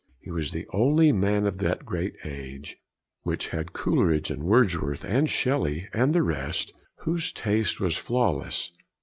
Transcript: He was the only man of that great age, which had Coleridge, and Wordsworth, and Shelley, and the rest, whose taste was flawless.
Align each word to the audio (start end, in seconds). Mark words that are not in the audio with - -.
He 0.19 0.31
was 0.31 0.49
the 0.49 0.65
only 0.73 1.11
man 1.11 1.45
of 1.45 1.59
that 1.59 1.85
great 1.85 2.15
age, 2.23 2.77
which 3.21 3.49
had 3.49 3.71
Coleridge, 3.71 4.31
and 4.31 4.41
Wordsworth, 4.41 5.05
and 5.05 5.29
Shelley, 5.29 5.87
and 5.93 6.11
the 6.11 6.23
rest, 6.23 6.73
whose 7.03 7.31
taste 7.31 7.79
was 7.79 7.95
flawless. 7.95 8.71